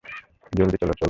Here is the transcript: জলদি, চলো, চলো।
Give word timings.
জলদি, 0.57 0.77
চলো, 0.81 0.85
চলো। 0.89 0.93